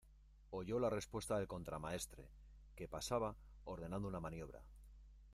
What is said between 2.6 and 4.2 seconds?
que pasaba ordenando una